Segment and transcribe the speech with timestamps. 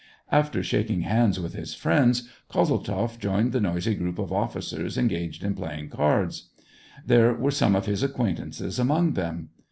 [0.31, 5.53] After shaking hands with his friends, Kozeltzoff joined the noisy group of officers engaged in
[5.53, 6.49] play ing cards.
[7.05, 9.49] There were some of his acquaintances among them.